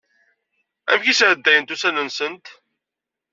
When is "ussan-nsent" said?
1.73-2.45